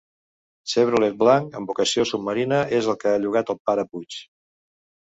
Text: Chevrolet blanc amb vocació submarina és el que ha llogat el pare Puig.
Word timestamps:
Chevrolet 0.71 1.19
blanc 1.19 1.59
amb 1.61 1.73
vocació 1.73 2.07
submarina 2.13 2.63
és 2.81 2.91
el 2.95 2.99
que 3.05 3.15
ha 3.15 3.21
llogat 3.27 3.57
el 3.57 3.65
pare 3.71 3.89
Puig. 3.95 4.23